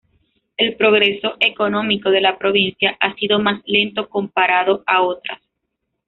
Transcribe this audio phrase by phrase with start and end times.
[0.57, 5.39] El progreso económico de la provincia ha sido más lento comparado a otras.